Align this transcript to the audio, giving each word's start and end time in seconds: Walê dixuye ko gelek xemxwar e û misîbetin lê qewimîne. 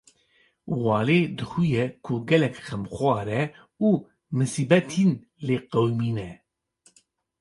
Walê 0.83 1.19
dixuye 1.37 1.83
ko 2.05 2.13
gelek 2.29 2.55
xemxwar 2.67 3.27
e 3.41 3.43
û 3.87 3.89
misîbetin 4.37 5.11
lê 5.47 5.57
qewimîne. 5.71 6.31